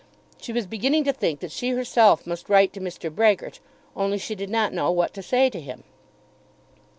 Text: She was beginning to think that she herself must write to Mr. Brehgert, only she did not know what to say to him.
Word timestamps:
She 0.39 0.51
was 0.51 0.65
beginning 0.65 1.03
to 1.03 1.13
think 1.13 1.41
that 1.41 1.51
she 1.51 1.69
herself 1.69 2.25
must 2.25 2.49
write 2.49 2.73
to 2.73 2.79
Mr. 2.79 3.13
Brehgert, 3.13 3.59
only 3.95 4.17
she 4.17 4.33
did 4.33 4.49
not 4.49 4.73
know 4.73 4.89
what 4.91 5.13
to 5.13 5.21
say 5.21 5.47
to 5.51 5.61
him. 5.61 5.83